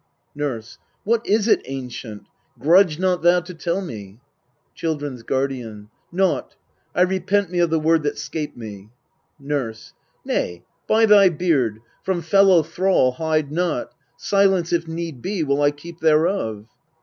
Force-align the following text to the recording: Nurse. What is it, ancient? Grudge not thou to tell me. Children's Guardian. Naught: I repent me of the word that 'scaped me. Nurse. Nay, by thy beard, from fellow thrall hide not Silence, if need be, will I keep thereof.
Nurse. 0.33 0.79
What 1.03 1.23
is 1.27 1.47
it, 1.47 1.61
ancient? 1.65 2.25
Grudge 2.57 2.97
not 2.97 3.21
thou 3.21 3.39
to 3.41 3.53
tell 3.53 3.81
me. 3.81 4.19
Children's 4.73 5.21
Guardian. 5.21 5.91
Naught: 6.11 6.55
I 6.95 7.03
repent 7.03 7.51
me 7.51 7.59
of 7.59 7.69
the 7.69 7.79
word 7.79 8.01
that 8.01 8.17
'scaped 8.17 8.57
me. 8.57 8.89
Nurse. 9.39 9.93
Nay, 10.25 10.63
by 10.87 11.05
thy 11.05 11.29
beard, 11.29 11.81
from 12.01 12.23
fellow 12.23 12.63
thrall 12.63 13.11
hide 13.11 13.51
not 13.51 13.91
Silence, 14.17 14.73
if 14.73 14.87
need 14.87 15.21
be, 15.21 15.43
will 15.43 15.61
I 15.61 15.69
keep 15.69 15.99
thereof. 15.99 16.65